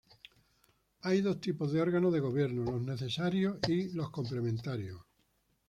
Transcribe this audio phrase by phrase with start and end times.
[1.03, 4.99] Hay dos tipos de Órganos de Gobierno, los necesarios y los complementarios.